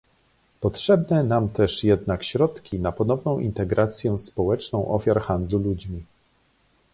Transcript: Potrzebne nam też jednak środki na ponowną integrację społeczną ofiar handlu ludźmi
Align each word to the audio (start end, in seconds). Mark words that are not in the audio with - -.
Potrzebne 0.59 1.23
nam 1.23 1.49
też 1.49 1.83
jednak 1.83 2.23
środki 2.23 2.79
na 2.79 2.91
ponowną 2.91 3.39
integrację 3.39 4.19
społeczną 4.19 4.87
ofiar 4.87 5.21
handlu 5.21 5.59
ludźmi 5.59 6.03